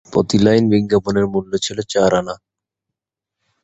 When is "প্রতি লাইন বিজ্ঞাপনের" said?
0.13-1.25